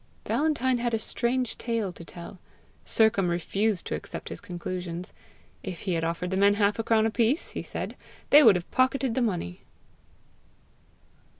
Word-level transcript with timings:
Valentine 0.25 0.79
had 0.79 0.95
a 0.95 0.97
strange 0.99 1.59
tale 1.59 1.93
to 1.93 2.03
tell. 2.03 2.39
Sercombe 2.85 3.29
refused 3.29 3.85
to 3.85 3.93
accept 3.93 4.29
his 4.29 4.41
conclusions: 4.41 5.13
if 5.61 5.81
he 5.81 5.93
had 5.93 6.03
offered 6.03 6.31
the 6.31 6.37
men 6.37 6.55
half 6.55 6.79
a 6.79 6.83
crown 6.83 7.05
apiece, 7.05 7.51
he 7.51 7.61
said, 7.61 7.95
they 8.31 8.41
would 8.41 8.55
have 8.55 8.71
pocketed 8.71 9.13
the 9.13 9.21
money. 9.21 9.61